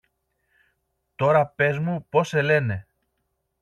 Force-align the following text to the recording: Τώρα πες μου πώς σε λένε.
Τώρα 1.15 1.47
πες 1.47 1.77
μου 1.79 2.05
πώς 2.09 2.27
σε 2.27 2.41
λένε. 2.41 2.87